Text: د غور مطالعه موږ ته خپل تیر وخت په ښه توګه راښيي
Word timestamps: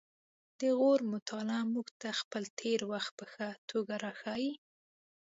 د 0.59 0.61
غور 0.79 0.99
مطالعه 1.13 1.63
موږ 1.73 1.87
ته 2.01 2.09
خپل 2.21 2.43
تیر 2.59 2.79
وخت 2.91 3.11
په 3.19 3.25
ښه 3.31 3.49
توګه 3.69 3.93
راښيي 4.03 4.51